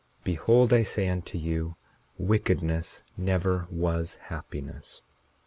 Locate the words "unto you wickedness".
1.09-3.03